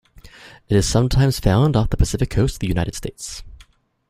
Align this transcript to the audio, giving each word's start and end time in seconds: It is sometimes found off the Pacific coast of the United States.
It 0.67 0.75
is 0.75 0.87
sometimes 0.89 1.39
found 1.39 1.75
off 1.75 1.91
the 1.91 1.95
Pacific 1.97 2.31
coast 2.31 2.55
of 2.55 2.59
the 2.61 2.67
United 2.67 2.95
States. 2.95 3.43